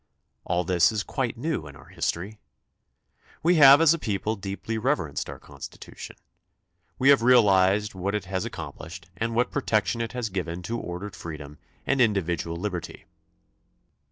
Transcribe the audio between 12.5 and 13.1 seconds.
liberty.